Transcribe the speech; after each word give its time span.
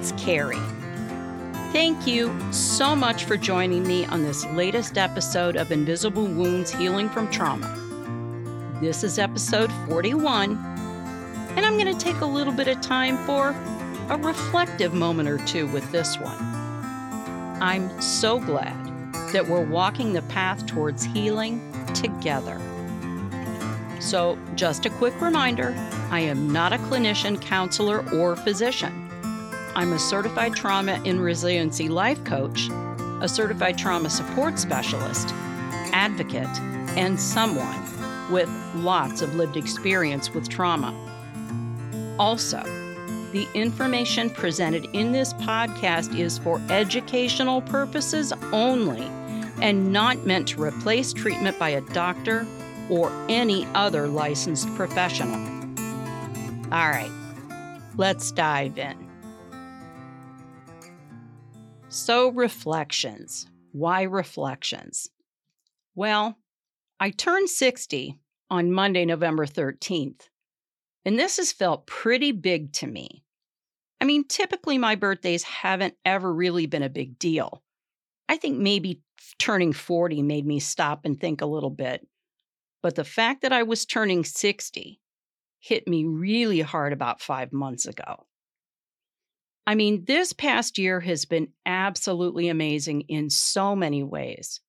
It's 0.00 0.12
Kerri. 0.12 0.58
Thank 1.72 2.06
you 2.06 2.34
so 2.54 2.96
much 2.96 3.26
for 3.26 3.36
joining 3.36 3.86
me 3.86 4.06
on 4.06 4.22
this 4.22 4.46
latest 4.46 4.96
episode 4.96 5.56
of 5.56 5.70
Invisible 5.70 6.24
Wounds 6.24 6.72
Healing 6.72 7.10
from 7.10 7.30
Trauma. 7.30 7.68
This 8.80 9.04
is 9.04 9.18
episode 9.18 9.70
41, 9.90 10.52
and 11.54 11.66
I'm 11.66 11.76
going 11.76 11.94
to 11.94 12.02
take 12.02 12.22
a 12.22 12.24
little 12.24 12.54
bit 12.54 12.66
of 12.66 12.80
time 12.80 13.18
for 13.26 13.50
a 14.08 14.16
reflective 14.16 14.94
moment 14.94 15.28
or 15.28 15.36
two 15.44 15.66
with 15.66 15.92
this 15.92 16.18
one. 16.18 16.38
I'm 17.60 18.00
so 18.00 18.40
glad 18.40 18.72
that 19.34 19.46
we're 19.46 19.66
walking 19.66 20.14
the 20.14 20.22
path 20.22 20.64
towards 20.64 21.04
healing 21.04 21.60
together. 21.92 22.58
So, 24.00 24.38
just 24.54 24.86
a 24.86 24.90
quick 24.90 25.20
reminder 25.20 25.74
I 26.10 26.20
am 26.20 26.50
not 26.50 26.72
a 26.72 26.78
clinician, 26.78 27.38
counselor, 27.38 28.02
or 28.14 28.34
physician. 28.34 29.09
I'm 29.76 29.92
a 29.92 29.98
certified 29.98 30.54
trauma 30.54 31.00
and 31.04 31.20
resiliency 31.20 31.88
life 31.88 32.22
coach, 32.24 32.68
a 33.20 33.28
certified 33.28 33.78
trauma 33.78 34.10
support 34.10 34.58
specialist, 34.58 35.28
advocate, 35.92 36.48
and 36.96 37.18
someone 37.20 38.30
with 38.32 38.48
lots 38.74 39.22
of 39.22 39.34
lived 39.36 39.56
experience 39.56 40.34
with 40.34 40.48
trauma. 40.48 40.92
Also, 42.18 42.62
the 43.32 43.46
information 43.54 44.28
presented 44.28 44.86
in 44.92 45.12
this 45.12 45.32
podcast 45.34 46.18
is 46.18 46.38
for 46.38 46.60
educational 46.68 47.62
purposes 47.62 48.32
only 48.52 49.02
and 49.62 49.92
not 49.92 50.26
meant 50.26 50.48
to 50.48 50.62
replace 50.62 51.12
treatment 51.12 51.56
by 51.58 51.68
a 51.70 51.80
doctor 51.92 52.44
or 52.88 53.12
any 53.28 53.66
other 53.74 54.08
licensed 54.08 54.68
professional. 54.74 55.38
All 56.72 56.88
right, 56.88 57.10
let's 57.96 58.32
dive 58.32 58.76
in. 58.78 59.09
So, 61.92 62.28
reflections. 62.28 63.48
Why 63.72 64.02
reflections? 64.02 65.10
Well, 65.96 66.38
I 67.00 67.10
turned 67.10 67.50
60 67.50 68.16
on 68.48 68.70
Monday, 68.70 69.04
November 69.04 69.44
13th, 69.44 70.28
and 71.04 71.18
this 71.18 71.38
has 71.38 71.50
felt 71.50 71.88
pretty 71.88 72.30
big 72.30 72.72
to 72.74 72.86
me. 72.86 73.24
I 74.00 74.04
mean, 74.04 74.22
typically 74.28 74.78
my 74.78 74.94
birthdays 74.94 75.42
haven't 75.42 75.94
ever 76.04 76.32
really 76.32 76.66
been 76.66 76.84
a 76.84 76.88
big 76.88 77.18
deal. 77.18 77.60
I 78.28 78.36
think 78.36 78.56
maybe 78.56 79.00
turning 79.40 79.72
40 79.72 80.22
made 80.22 80.46
me 80.46 80.60
stop 80.60 81.04
and 81.04 81.18
think 81.18 81.40
a 81.40 81.46
little 81.46 81.70
bit. 81.70 82.06
But 82.84 82.94
the 82.94 83.04
fact 83.04 83.42
that 83.42 83.52
I 83.52 83.64
was 83.64 83.84
turning 83.84 84.22
60 84.22 85.00
hit 85.58 85.88
me 85.88 86.04
really 86.04 86.60
hard 86.60 86.92
about 86.92 87.20
five 87.20 87.52
months 87.52 87.86
ago. 87.86 88.26
I 89.66 89.74
mean, 89.74 90.04
this 90.06 90.32
past 90.32 90.78
year 90.78 91.00
has 91.00 91.24
been 91.24 91.48
absolutely 91.64 92.48
amazing 92.48 93.02
in 93.02 93.30
so 93.30 93.76
many 93.76 94.02
ways. 94.02 94.60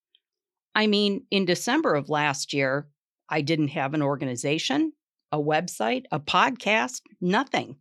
I 0.76 0.88
mean, 0.88 1.26
in 1.32 1.46
December 1.46 1.96
of 1.96 2.10
last 2.10 2.54
year, 2.54 2.88
I 3.30 3.42
didn't 3.42 3.70
have 3.70 3.94
an 3.94 4.02
organization, 4.02 4.94
a 5.32 5.40
website, 5.40 6.06
a 6.12 6.20
podcast, 6.20 7.02
nothing. 7.20 7.78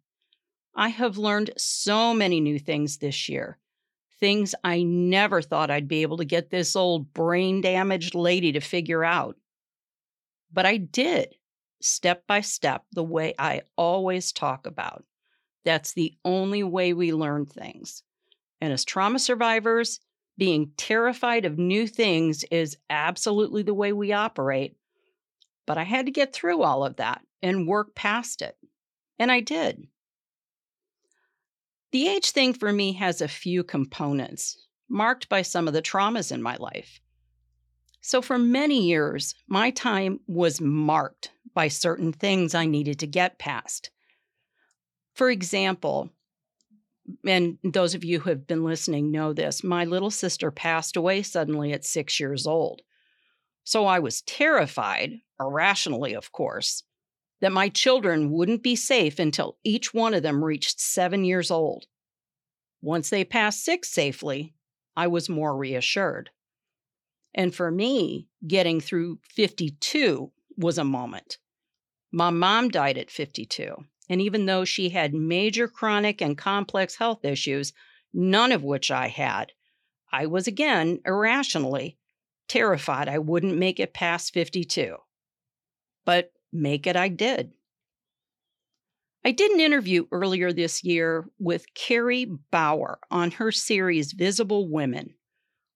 I 0.75 0.89
have 0.89 1.19
learned 1.19 1.51
so 1.57 2.15
many 2.15 2.41
new 2.41 2.59
things 2.59 2.99
this 2.99 3.29
year. 3.29 3.59
Things 4.21 4.55
I 4.63 4.83
never 4.83 5.43
thought 5.43 5.71
I'd 5.71 5.89
be 5.89 6.03
able 6.03 6.19
to 6.19 6.25
get 6.25 6.51
this 6.51 6.77
old 6.77 7.13
brain 7.13 7.61
damaged 7.61 8.15
lady 8.15 8.53
to 8.53 8.61
figure 8.61 9.05
out. 9.05 9.37
But 10.53 10.67
I 10.67 10.77
did, 10.77 11.35
step 11.81 12.27
by 12.27 12.41
step, 12.41 12.85
the 12.93 13.05
way 13.05 13.35
I 13.39 13.63
always 13.77 14.33
talk 14.33 14.67
about. 14.67 15.05
That's 15.65 15.93
the 15.93 16.15
only 16.25 16.63
way 16.63 16.93
we 16.93 17.13
learn 17.13 17.47
things. 17.47 18.03
And 18.61 18.73
as 18.73 18.85
trauma 18.85 19.19
survivors, 19.19 20.01
being 20.37 20.73
terrified 20.77 21.45
of 21.45 21.59
new 21.59 21.87
things 21.87 22.45
is 22.51 22.77
absolutely 22.89 23.63
the 23.63 23.75
way 23.75 23.93
we 23.93 24.13
operate. 24.13 24.77
But 25.67 25.79
I 25.79 25.85
had 25.85 26.07
to 26.07 26.13
get 26.13 26.33
through 26.33 26.63
all 26.63 26.85
of 26.85 26.97
that 26.97 27.23
and 27.43 27.69
work 27.69 27.95
past 27.95 28.43
it. 28.43 28.57
And 29.19 29.31
I 29.31 29.41
did. 29.41 29.87
The 31.93 32.09
age 32.09 32.31
thing 32.31 32.55
for 32.55 32.73
me 32.73 32.93
has 32.95 33.21
a 33.21 33.29
few 33.29 33.65
components, 33.65 34.67
marked 34.89 35.29
by 35.29 35.43
some 35.43 35.67
of 35.67 35.75
the 35.75 35.83
traumas 35.83 36.33
in 36.33 36.43
my 36.43 36.57
life. 36.57 37.01
So, 38.01 38.23
for 38.23 38.39
many 38.39 38.87
years, 38.87 39.35
my 39.47 39.71
time 39.71 40.21
was 40.27 40.61
marked 40.61 41.33
by 41.53 41.69
certain 41.69 42.13
things 42.13 42.55
I 42.55 42.65
needed 42.65 42.99
to 43.01 43.07
get 43.07 43.39
past. 43.39 43.91
For 45.21 45.29
example, 45.29 46.09
and 47.27 47.59
those 47.63 47.95
of 47.95 48.05
you 48.05 48.21
who 48.21 48.31
have 48.31 48.47
been 48.47 48.65
listening 48.65 49.11
know 49.11 49.35
this, 49.35 49.63
my 49.63 49.85
little 49.85 50.11
sister 50.11 50.51
passed 50.51 50.97
away 50.97 51.21
suddenly 51.21 51.75
at 51.75 51.85
six 51.85 52.19
years 52.19 52.47
old. 52.47 52.81
So 53.63 53.85
I 53.85 53.99
was 53.99 54.23
terrified, 54.23 55.21
irrationally, 55.39 56.15
of 56.15 56.33
course, 56.33 56.85
that 57.43 57.53
my 57.53 57.69
children 57.69 58.31
wouldn't 58.31 58.63
be 58.63 58.75
safe 58.75 59.19
until 59.19 59.59
each 59.63 59.93
one 59.93 60.15
of 60.15 60.23
them 60.23 60.43
reached 60.43 60.81
seven 60.81 61.27
years 61.27 61.51
old. 61.51 61.85
Once 62.81 63.11
they 63.11 63.23
passed 63.23 63.63
six 63.63 63.91
safely, 63.91 64.55
I 64.97 65.09
was 65.09 65.29
more 65.29 65.55
reassured. 65.55 66.31
And 67.35 67.55
for 67.55 67.71
me, 67.71 68.29
getting 68.49 68.81
through 68.81 69.19
52 69.35 70.33
was 70.57 70.79
a 70.79 70.83
moment. 70.83 71.37
My 72.11 72.31
mom 72.31 72.71
died 72.71 72.97
at 72.97 73.11
52. 73.11 73.85
And 74.11 74.21
even 74.21 74.47
though 74.47 74.65
she 74.65 74.89
had 74.89 75.15
major 75.15 75.69
chronic 75.69 76.21
and 76.21 76.37
complex 76.37 76.97
health 76.97 77.25
issues, 77.25 77.73
none 78.13 78.51
of 78.51 78.65
which 78.65 78.91
I 78.91 79.07
had, 79.07 79.53
I 80.13 80.27
was 80.27 80.49
again 80.49 81.01
irrationally 81.07 81.97
terrified 82.49 83.09
I 83.09 83.19
wouldn't 83.19 83.57
make 83.57 83.79
it 83.79 83.95
past 83.95 84.35
52. 84.35 84.97
But 86.05 86.33
make 86.53 86.89
it 86.89 86.97
I 86.97 87.07
did. 87.07 87.53
I 89.25 89.31
did 89.31 89.53
an 89.53 89.61
interview 89.61 90.07
earlier 90.11 90.53
this 90.53 90.83
year 90.83 91.31
with 91.39 91.73
Carrie 91.75 92.33
Bauer 92.51 92.99
on 93.13 93.31
her 93.33 93.53
series 93.53 94.13
Visible 94.13 94.69
Women, 94.69 95.15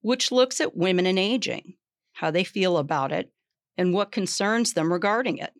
which 0.00 0.32
looks 0.32 0.60
at 0.60 0.76
women 0.76 1.06
and 1.06 1.20
aging, 1.20 1.74
how 2.14 2.32
they 2.32 2.42
feel 2.42 2.78
about 2.78 3.12
it, 3.12 3.30
and 3.78 3.94
what 3.94 4.10
concerns 4.10 4.72
them 4.72 4.92
regarding 4.92 5.38
it 5.38 5.52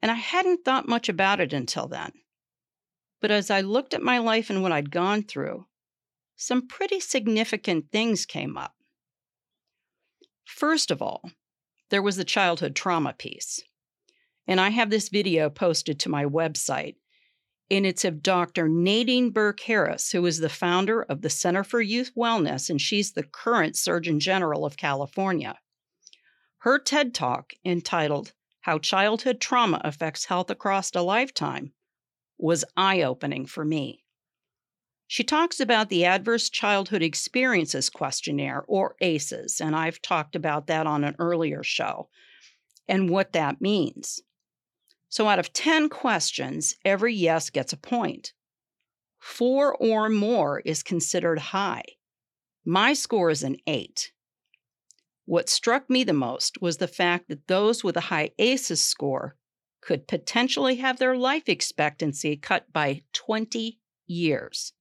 and 0.00 0.10
I 0.10 0.14
hadn't 0.14 0.64
thought 0.64 0.88
much 0.88 1.08
about 1.08 1.40
it 1.40 1.52
until 1.52 1.88
then. 1.88 2.12
But 3.20 3.30
as 3.30 3.50
I 3.50 3.60
looked 3.60 3.94
at 3.94 4.02
my 4.02 4.18
life 4.18 4.50
and 4.50 4.62
what 4.62 4.72
I'd 4.72 4.90
gone 4.90 5.22
through, 5.22 5.66
some 6.36 6.68
pretty 6.68 7.00
significant 7.00 7.90
things 7.90 8.24
came 8.24 8.56
up. 8.56 8.74
First 10.44 10.90
of 10.90 11.02
all, 11.02 11.30
there 11.90 12.02
was 12.02 12.16
the 12.16 12.24
childhood 12.24 12.76
trauma 12.76 13.12
piece. 13.12 13.62
And 14.46 14.60
I 14.60 14.70
have 14.70 14.90
this 14.90 15.08
video 15.08 15.50
posted 15.50 15.98
to 16.00 16.08
my 16.08 16.24
website, 16.24 16.94
and 17.70 17.84
it's 17.84 18.04
of 18.04 18.22
Dr. 18.22 18.68
Nadine 18.68 19.30
Burke 19.30 19.60
Harris, 19.60 20.12
who 20.12 20.24
is 20.24 20.38
the 20.38 20.48
founder 20.48 21.02
of 21.02 21.20
the 21.20 21.28
Center 21.28 21.64
for 21.64 21.82
Youth 21.82 22.12
Wellness, 22.16 22.70
and 22.70 22.80
she's 22.80 23.12
the 23.12 23.24
current 23.24 23.76
Surgeon 23.76 24.20
General 24.20 24.64
of 24.64 24.76
California. 24.76 25.58
Her 26.58 26.78
TED 26.78 27.14
Talk, 27.14 27.52
entitled 27.64 28.32
how 28.68 28.78
childhood 28.78 29.40
trauma 29.40 29.80
affects 29.82 30.26
health 30.26 30.50
across 30.50 30.94
a 30.94 31.00
lifetime 31.00 31.72
was 32.36 32.66
eye 32.76 33.00
opening 33.00 33.46
for 33.46 33.64
me. 33.64 34.04
She 35.06 35.24
talks 35.24 35.58
about 35.58 35.88
the 35.88 36.04
Adverse 36.04 36.50
Childhood 36.50 37.00
Experiences 37.00 37.88
Questionnaire, 37.88 38.66
or 38.68 38.94
ACEs, 39.00 39.58
and 39.62 39.74
I've 39.74 40.02
talked 40.02 40.36
about 40.36 40.66
that 40.66 40.86
on 40.86 41.02
an 41.02 41.16
earlier 41.18 41.62
show, 41.62 42.10
and 42.86 43.08
what 43.08 43.32
that 43.32 43.62
means. 43.62 44.20
So, 45.08 45.28
out 45.28 45.38
of 45.38 45.54
10 45.54 45.88
questions, 45.88 46.74
every 46.84 47.14
yes 47.14 47.48
gets 47.48 47.72
a 47.72 47.78
point. 47.78 48.34
Four 49.18 49.74
or 49.76 50.10
more 50.10 50.60
is 50.60 50.82
considered 50.82 51.38
high. 51.38 51.84
My 52.66 52.92
score 52.92 53.30
is 53.30 53.42
an 53.42 53.56
eight. 53.66 54.12
What 55.28 55.50
struck 55.50 55.90
me 55.90 56.04
the 56.04 56.14
most 56.14 56.62
was 56.62 56.78
the 56.78 56.88
fact 56.88 57.28
that 57.28 57.48
those 57.48 57.84
with 57.84 57.98
a 57.98 58.08
high 58.08 58.30
ACEs 58.38 58.82
score 58.82 59.36
could 59.82 60.08
potentially 60.08 60.76
have 60.76 60.98
their 60.98 61.18
life 61.18 61.50
expectancy 61.50 62.34
cut 62.34 62.72
by 62.72 63.02
20 63.12 63.78
years. 64.06 64.72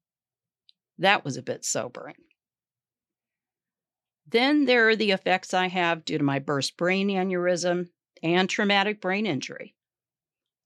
That 0.97 1.25
was 1.25 1.35
a 1.35 1.43
bit 1.43 1.65
sobering. 1.65 2.15
Then 4.25 4.63
there 4.63 4.87
are 4.87 4.95
the 4.95 5.11
effects 5.11 5.53
I 5.53 5.67
have 5.67 6.05
due 6.05 6.17
to 6.17 6.23
my 6.23 6.39
burst 6.39 6.77
brain 6.77 7.09
aneurysm 7.09 7.89
and 8.23 8.49
traumatic 8.49 9.01
brain 9.01 9.25
injury. 9.25 9.75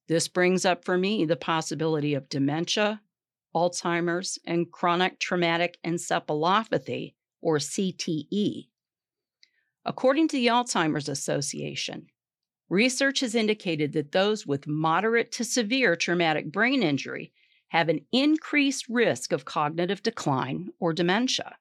This 0.07 0.27
brings 0.27 0.63
up 0.63 0.85
for 0.85 0.95
me 0.95 1.25
the 1.25 1.35
possibility 1.35 2.13
of 2.13 2.29
dementia, 2.29 3.01
Alzheimer's, 3.55 4.37
and 4.45 4.71
chronic 4.71 5.19
traumatic 5.19 5.79
encephalopathy, 5.83 7.15
or 7.41 7.57
CTE. 7.57 8.67
According 9.83 10.27
to 10.29 10.37
the 10.37 10.47
Alzheimer's 10.47 11.09
Association, 11.09 12.07
research 12.69 13.21
has 13.21 13.33
indicated 13.33 13.93
that 13.93 14.11
those 14.11 14.45
with 14.45 14.67
moderate 14.67 15.31
to 15.33 15.43
severe 15.43 15.95
traumatic 15.95 16.51
brain 16.51 16.83
injury 16.83 17.33
have 17.69 17.89
an 17.89 18.01
increased 18.11 18.87
risk 18.89 19.31
of 19.31 19.45
cognitive 19.45 20.03
decline 20.03 20.69
or 20.79 20.93
dementia. 20.93 21.55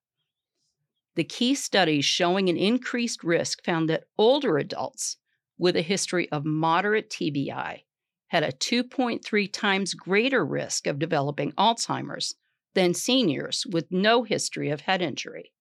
The 1.15 1.25
key 1.25 1.55
studies 1.55 2.05
showing 2.05 2.49
an 2.49 2.57
increased 2.57 3.25
risk 3.25 3.65
found 3.65 3.89
that 3.89 4.05
older 4.19 4.59
adults 4.59 5.17
with 5.57 5.77
a 5.77 5.83
history 5.83 6.31
of 6.31 6.45
moderate 6.45 7.11
TBI 7.11 7.85
had 8.29 8.43
a 8.43 8.53
2.3 8.53 9.53
times 9.53 9.95
greater 9.95 10.45
risk 10.45 10.87
of 10.87 10.99
developing 10.99 11.53
Alzheimer's 11.53 12.35
than 12.75 12.95
seniors 12.95 13.67
with 13.67 13.91
no 13.91 14.23
history 14.23 14.71
of 14.71 14.83
head 14.83 15.03
injury. 15.03 15.53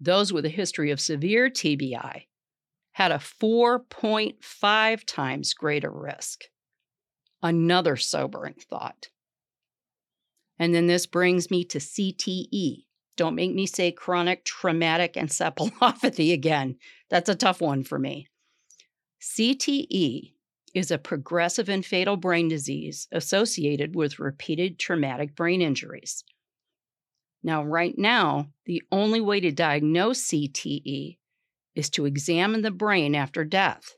Those 0.00 0.32
with 0.32 0.44
a 0.44 0.50
history 0.50 0.90
of 0.90 1.00
severe 1.00 1.48
TBI 1.48 2.26
had 2.92 3.12
a 3.12 3.16
4.5 3.16 5.04
times 5.06 5.54
greater 5.54 5.90
risk. 5.90 6.44
Another 7.42 7.96
sobering 7.96 8.54
thought. 8.54 9.08
And 10.58 10.74
then 10.74 10.86
this 10.86 11.06
brings 11.06 11.50
me 11.50 11.64
to 11.64 11.78
CTE. 11.78 12.84
Don't 13.16 13.34
make 13.34 13.54
me 13.54 13.66
say 13.66 13.92
chronic 13.92 14.44
traumatic 14.44 15.14
encephalopathy 15.14 16.32
again. 16.34 16.76
That's 17.10 17.28
a 17.28 17.34
tough 17.34 17.60
one 17.60 17.84
for 17.84 17.98
me. 17.98 18.28
CTE 19.20 20.32
is 20.74 20.90
a 20.90 20.98
progressive 20.98 21.68
and 21.68 21.84
fatal 21.84 22.16
brain 22.16 22.48
disease 22.48 23.08
associated 23.12 23.94
with 23.94 24.18
repeated 24.18 24.78
traumatic 24.78 25.34
brain 25.34 25.62
injuries. 25.62 26.22
Now, 27.46 27.62
right 27.62 27.96
now, 27.96 28.48
the 28.64 28.82
only 28.90 29.20
way 29.20 29.38
to 29.38 29.52
diagnose 29.52 30.20
CTE 30.20 31.16
is 31.76 31.88
to 31.90 32.04
examine 32.04 32.62
the 32.62 32.72
brain 32.72 33.14
after 33.14 33.44
death. 33.44 33.94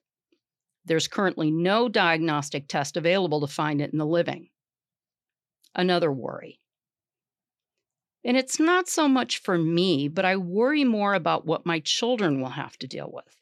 There's 0.84 1.08
currently 1.08 1.50
no 1.50 1.88
diagnostic 1.88 2.68
test 2.68 2.98
available 2.98 3.40
to 3.40 3.46
find 3.46 3.80
it 3.80 3.90
in 3.90 3.98
the 3.98 4.04
living. 4.04 4.50
Another 5.74 6.12
worry. 6.12 6.60
And 8.22 8.36
it's 8.36 8.60
not 8.60 8.86
so 8.86 9.08
much 9.08 9.38
for 9.38 9.56
me, 9.56 10.08
but 10.08 10.26
I 10.26 10.36
worry 10.36 10.84
more 10.84 11.14
about 11.14 11.46
what 11.46 11.64
my 11.64 11.80
children 11.80 12.42
will 12.42 12.50
have 12.50 12.76
to 12.80 12.86
deal 12.86 13.10
with. 13.10 13.34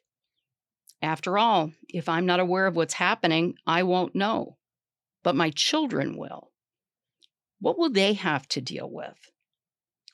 After 1.02 1.36
all, 1.36 1.72
if 1.88 2.08
I'm 2.08 2.26
not 2.26 2.38
aware 2.38 2.68
of 2.68 2.76
what's 2.76 2.94
happening, 2.94 3.56
I 3.66 3.82
won't 3.82 4.14
know. 4.14 4.56
But 5.24 5.34
my 5.34 5.50
children 5.50 6.16
will. 6.16 6.52
What 7.58 7.76
will 7.76 7.90
they 7.90 8.12
have 8.12 8.46
to 8.50 8.60
deal 8.60 8.88
with? 8.88 9.32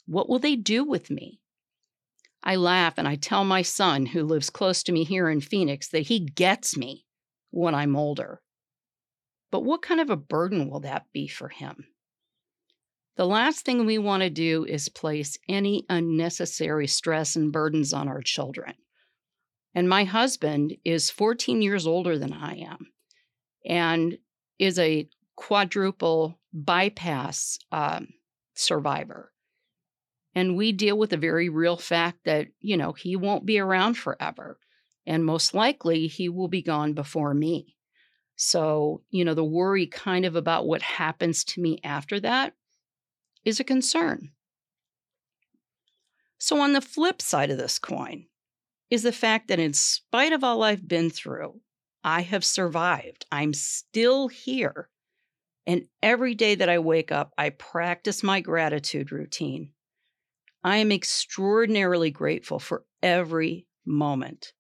What 0.07 0.29
will 0.29 0.39
they 0.39 0.57
do 0.57 0.85
with 0.85 1.11
me? 1.11 1.41
I 2.43 2.57
laugh 2.57 2.95
and 2.97 3.07
I 3.07 3.15
tell 3.15 3.45
my 3.45 3.63
son, 3.63 4.07
who 4.07 4.25
lives 4.25 4.51
close 4.51 4.83
to 4.85 4.93
me 4.93 5.05
here 5.05 5.29
in 5.29 5.41
Phoenix, 5.41 5.89
that 5.91 6.09
he 6.09 6.21
gets 6.21 6.77
me 6.77 7.07
when 7.51 7.75
I'm 7.75 7.95
older. 7.95 8.43
But 9.51 9.65
what 9.65 9.83
kind 9.83 10.01
of 10.01 10.11
a 10.11 10.17
burden 10.17 10.69
will 10.69 10.81
that 10.81 11.07
be 11.13 11.29
for 11.29 11.49
him? 11.49 11.87
The 13.17 13.27
last 13.27 13.65
thing 13.65 13.85
we 13.85 13.99
want 13.99 14.23
to 14.23 14.31
do 14.31 14.65
is 14.65 14.89
place 14.89 15.39
any 15.49 15.85
unnecessary 15.89 16.87
stress 16.87 17.37
and 17.37 17.53
burdens 17.53 17.93
on 17.93 18.09
our 18.09 18.23
children. 18.23 18.75
And 19.75 19.89
my 19.89 20.05
husband 20.05 20.77
is 20.85 21.11
14 21.11 21.63
years 21.63 21.87
older 21.87 22.19
than 22.19 22.33
I 22.33 22.57
am 22.57 22.89
and 23.65 24.19
is 24.59 24.79
a 24.79 25.09
quadruple 25.37 26.39
bypass 26.53 27.59
um, 27.71 28.09
survivor. 28.55 29.32
And 30.35 30.57
we 30.57 30.73
deal 30.73 30.97
with 30.97 31.11
the 31.11 31.17
very 31.17 31.49
real 31.49 31.77
fact 31.77 32.25
that, 32.25 32.49
you 32.61 32.77
know, 32.77 32.93
he 32.93 33.17
won't 33.17 33.45
be 33.45 33.59
around 33.59 33.95
forever. 33.95 34.59
And 35.07 35.25
most 35.25 35.53
likely 35.53 36.07
he 36.07 36.29
will 36.29 36.49
be 36.49 36.63
gone 36.63 36.95
before 36.95 37.35
me. 37.35 37.77
So, 38.37 39.03
you 39.11 39.25
know, 39.25 39.35
the 39.35 39.45
worry 39.45 39.87
kind 39.87 40.25
of 40.25 40.37
about 40.37 40.67
what 40.67 40.83
happens 40.83 41.45
to 41.45 41.61
me 41.61 41.81
after 41.85 42.19
that 42.21 42.55
is 43.45 43.61
a 43.61 43.65
concern. 43.65 44.31
So, 46.39 46.61
on 46.61 46.73
the 46.73 46.81
flip 46.81 47.21
side 47.21 47.51
of 47.51 47.59
this 47.59 47.79
coin, 47.79 48.27
is 48.91 49.03
the 49.03 49.13
fact 49.13 49.49
that 49.49 49.59
in 49.59 49.73
spite 49.73 50.33
of 50.33 50.45
all 50.45 50.63
I've 50.63 50.87
been 50.87 51.09
through, 51.09 51.61
I 52.05 52.23
have 52.23 52.45
survived. 52.45 53.25
I'm 53.33 53.55
still 53.55 54.29
here. 54.29 54.91
And 55.67 55.87
every 56.03 56.35
day 56.35 56.57
that 56.57 56.69
I 56.69 56.79
wake 56.79 57.13
up, 57.13 57.33
I 57.39 57.51
practice 57.51 58.23
my 58.23 58.41
gratitude 58.41 59.13
routine. 59.13 59.71
I 60.65 60.77
am 60.77 60.93
extraordinarily 60.93 62.13
grateful 62.13 62.61
for 62.61 62.85
every 63.03 63.67
moment. 63.85 64.53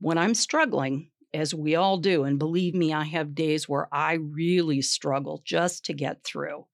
When 0.00 0.16
I'm 0.16 0.32
struggling, 0.32 1.10
as 1.34 1.54
we 1.54 1.74
all 1.74 1.98
do, 1.98 2.24
and 2.24 2.38
believe 2.38 2.74
me, 2.74 2.94
I 2.94 3.04
have 3.04 3.34
days 3.34 3.68
where 3.68 3.88
I 3.92 4.14
really 4.14 4.80
struggle 4.80 5.42
just 5.44 5.84
to 5.86 5.92
get 5.92 6.24
through, 6.24 6.66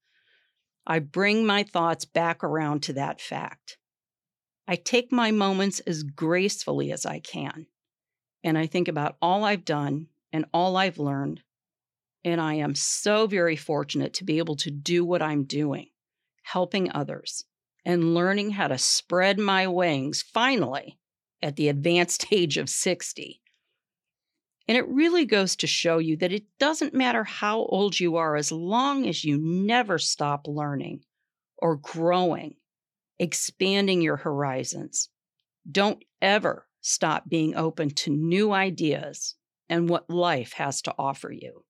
I 0.87 0.99
bring 0.99 1.45
my 1.45 1.63
thoughts 1.63 2.05
back 2.05 2.45
around 2.45 2.83
to 2.83 2.93
that 2.93 3.19
fact. 3.19 3.77
I 4.69 4.77
take 4.77 5.11
my 5.11 5.31
moments 5.31 5.81
as 5.81 6.03
gracefully 6.03 6.93
as 6.93 7.05
I 7.05 7.19
can. 7.19 7.67
And 8.41 8.57
I 8.57 8.67
think 8.67 8.87
about 8.87 9.17
all 9.21 9.43
I've 9.43 9.65
done 9.65 10.07
and 10.31 10.45
all 10.53 10.77
I've 10.77 10.97
learned. 10.97 11.41
And 12.23 12.39
I 12.39 12.55
am 12.55 12.73
so 12.73 13.27
very 13.27 13.57
fortunate 13.57 14.13
to 14.15 14.23
be 14.23 14.37
able 14.37 14.55
to 14.57 14.71
do 14.71 15.03
what 15.03 15.21
I'm 15.21 15.43
doing, 15.43 15.89
helping 16.43 16.89
others 16.93 17.43
and 17.85 18.13
learning 18.13 18.51
how 18.51 18.67
to 18.67 18.77
spread 18.77 19.39
my 19.39 19.67
wings 19.67 20.21
finally 20.21 20.97
at 21.41 21.55
the 21.55 21.69
advanced 21.69 22.27
age 22.31 22.57
of 22.57 22.69
60. 22.69 23.41
And 24.67 24.77
it 24.77 24.87
really 24.87 25.25
goes 25.25 25.57
to 25.57 25.67
show 25.67 25.97
you 25.97 26.15
that 26.17 26.31
it 26.31 26.45
doesn't 26.57 26.93
matter 26.93 27.25
how 27.25 27.59
old 27.65 27.99
you 27.99 28.15
are 28.15 28.35
as 28.37 28.51
long 28.51 29.07
as 29.07 29.25
you 29.25 29.37
never 29.37 29.97
stop 29.97 30.47
learning 30.47 31.01
or 31.57 31.75
growing 31.75 32.55
expanding 33.19 34.01
your 34.01 34.17
horizons. 34.17 35.09
Don't 35.69 36.03
ever 36.21 36.67
stop 36.81 37.29
being 37.29 37.55
open 37.55 37.89
to 37.89 38.11
new 38.11 38.51
ideas 38.51 39.35
and 39.69 39.89
what 39.89 40.09
life 40.09 40.53
has 40.53 40.81
to 40.83 40.93
offer 40.97 41.31
you. 41.31 41.63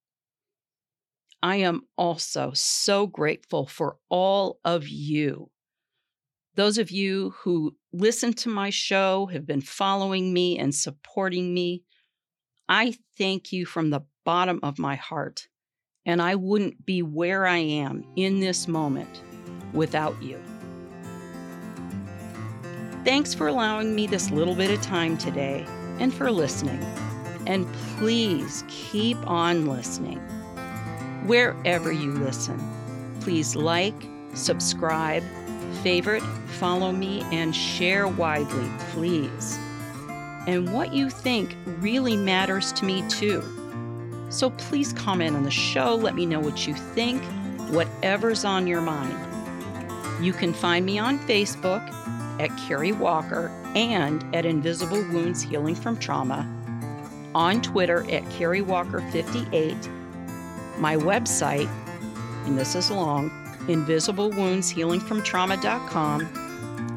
I 1.42 1.58
am 1.58 1.82
also 1.98 2.52
so 2.54 3.06
grateful 3.06 3.68
for 3.68 3.98
all 4.10 4.60
of 4.64 4.88
you. 4.88 5.52
Those 6.56 6.78
of 6.78 6.92
you 6.92 7.34
who 7.40 7.76
listen 7.92 8.34
to 8.34 8.50
my 8.50 8.70
show, 8.70 9.26
have 9.28 9.48
been 9.48 9.62
following 9.62 10.34
me 10.34 10.60
and 10.60 10.74
supporting 10.74 11.52
me, 11.52 11.84
I 12.70 12.96
thank 13.18 13.52
you 13.52 13.66
from 13.66 13.90
the 13.90 14.06
bottom 14.24 14.60
of 14.62 14.78
my 14.78 14.96
heart. 14.96 15.48
And 16.06 16.22
I 16.22 16.36
wouldn't 16.36 16.86
be 16.86 17.02
where 17.02 17.48
I 17.48 17.58
am 17.58 18.04
in 18.16 18.40
this 18.40 18.68
moment 18.68 19.24
without 19.74 20.22
you. 20.22 20.40
Thanks 23.04 23.34
for 23.34 23.48
allowing 23.48 23.96
me 23.96 24.06
this 24.06 24.30
little 24.30 24.56
bit 24.56 24.70
of 24.70 24.82
time 24.82 25.18
today 25.18 25.66
and 26.00 26.14
for 26.14 26.30
listening. 26.32 26.82
And 27.48 27.68
please 27.98 28.64
keep 28.68 29.18
on 29.28 29.66
listening. 29.66 30.20
Wherever 31.26 31.92
you 31.92 32.12
listen, 32.12 32.60
please 33.22 33.56
like, 33.56 33.96
subscribe, 34.36 35.24
favorite, 35.74 36.24
follow 36.48 36.92
me, 36.92 37.22
and 37.32 37.56
share 37.56 38.08
widely, 38.08 38.70
please. 38.92 39.58
And 40.48 40.74
what 40.74 40.94
you 40.94 41.10
think 41.10 41.56
really 41.80 42.18
matters 42.18 42.72
to 42.74 42.86
me 42.86 43.08
too. 43.10 43.44
So 44.30 44.50
please 44.52 44.94
comment 44.94 45.36
on 45.36 45.44
the 45.44 45.52
show, 45.52 45.96
let 45.96 46.16
me 46.16 46.26
know 46.26 46.40
what 46.40 46.68
you 46.68 46.74
think, 46.74 47.24
whatever's 47.70 48.46
on 48.46 48.68
your 48.68 48.82
mind. 48.82 49.18
You 50.24 50.34
can 50.34 50.54
find 50.54 50.86
me 50.86 51.00
on 51.00 51.20
Facebook 51.20 51.88
at 52.40 52.50
Kerri 52.52 52.98
Walker 52.98 53.52
and 53.76 54.24
at 54.36 54.46
Invisible 54.46 55.04
Wounds 55.12 55.42
Healing 55.42 55.76
from 55.76 55.98
Trauma, 55.98 56.48
on 57.36 57.62
Twitter 57.62 58.10
at 58.12 58.24
Kerri 58.26 58.62
Walker 58.62 59.02
58, 59.12 59.76
my 60.78 60.96
website, 60.96 61.70
and 62.46 62.58
this 62.58 62.76
is 62.76 62.90
long, 62.90 63.32
Invisible 63.68 64.30
Wounds 64.32 64.70
Healing 64.70 65.00
from 65.00 65.22
Trauma.com, 65.24 66.22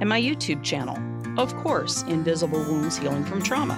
and 0.01 0.09
my 0.09 0.21
YouTube 0.21 0.63
channel, 0.63 0.99
of 1.39 1.55
course, 1.57 2.03
Invisible 2.05 2.61
Wounds 2.61 2.97
Healing 2.97 3.25
from 3.25 3.43
Trauma. 3.43 3.77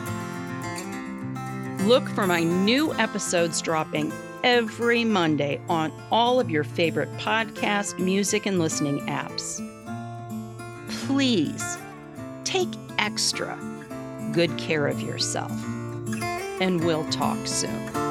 Look 1.84 2.08
for 2.10 2.26
my 2.26 2.42
new 2.42 2.92
episodes 2.94 3.60
dropping 3.62 4.12
every 4.44 5.04
Monday 5.04 5.60
on 5.68 5.92
all 6.10 6.40
of 6.40 6.50
your 6.50 6.64
favorite 6.64 7.12
podcast, 7.18 7.98
music, 7.98 8.46
and 8.46 8.58
listening 8.58 9.00
apps 9.06 9.60
please 11.08 11.78
take 12.44 12.68
extra 12.98 13.58
good 14.32 14.54
care 14.58 14.86
of 14.86 15.00
yourself. 15.00 15.50
And 16.60 16.84
we'll 16.84 17.08
talk 17.08 17.46
soon. 17.46 18.07